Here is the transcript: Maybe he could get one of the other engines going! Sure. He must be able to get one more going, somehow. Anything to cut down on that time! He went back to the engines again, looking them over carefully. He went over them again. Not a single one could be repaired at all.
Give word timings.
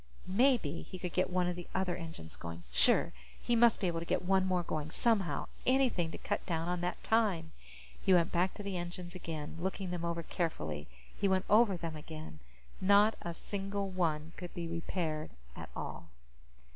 Maybe 0.25 0.81
he 0.81 0.97
could 0.97 1.13
get 1.13 1.29
one 1.29 1.45
of 1.47 1.55
the 1.55 1.67
other 1.75 1.95
engines 1.95 2.35
going! 2.35 2.63
Sure. 2.71 3.13
He 3.39 3.55
must 3.55 3.79
be 3.79 3.85
able 3.85 3.99
to 3.99 4.05
get 4.07 4.25
one 4.25 4.47
more 4.47 4.63
going, 4.63 4.89
somehow. 4.89 5.45
Anything 5.67 6.09
to 6.09 6.17
cut 6.17 6.43
down 6.47 6.67
on 6.67 6.81
that 6.81 7.03
time! 7.03 7.51
He 8.03 8.11
went 8.11 8.31
back 8.31 8.55
to 8.55 8.63
the 8.63 8.77
engines 8.77 9.13
again, 9.13 9.57
looking 9.59 9.91
them 9.91 10.03
over 10.03 10.23
carefully. 10.23 10.87
He 11.15 11.27
went 11.27 11.45
over 11.51 11.77
them 11.77 11.95
again. 11.95 12.39
Not 12.81 13.15
a 13.21 13.35
single 13.35 13.91
one 13.91 14.31
could 14.37 14.55
be 14.55 14.67
repaired 14.67 15.29
at 15.55 15.69
all. 15.75 16.07